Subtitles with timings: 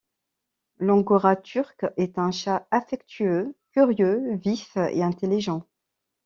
[0.79, 5.67] L'angora turc est un chat affectueux, curieux, vif et intelligent.